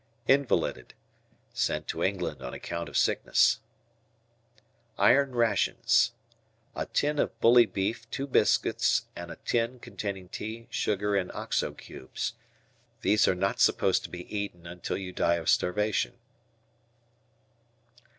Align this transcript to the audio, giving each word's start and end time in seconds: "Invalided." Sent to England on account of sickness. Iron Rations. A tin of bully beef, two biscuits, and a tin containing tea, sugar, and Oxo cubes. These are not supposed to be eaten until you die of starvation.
"Invalided." 0.27 0.95
Sent 1.53 1.87
to 1.89 2.01
England 2.03 2.41
on 2.41 2.55
account 2.55 2.89
of 2.89 2.97
sickness. 2.97 3.59
Iron 4.97 5.33
Rations. 5.35 6.13
A 6.75 6.87
tin 6.87 7.19
of 7.19 7.39
bully 7.39 7.67
beef, 7.67 8.09
two 8.09 8.25
biscuits, 8.25 9.03
and 9.15 9.29
a 9.29 9.35
tin 9.45 9.77
containing 9.77 10.27
tea, 10.27 10.65
sugar, 10.71 11.15
and 11.15 11.31
Oxo 11.33 11.71
cubes. 11.73 12.33
These 13.01 13.27
are 13.27 13.35
not 13.35 13.59
supposed 13.59 14.01
to 14.05 14.09
be 14.09 14.25
eaten 14.35 14.65
until 14.65 14.97
you 14.97 15.11
die 15.13 15.35
of 15.35 15.47
starvation. 15.47 16.13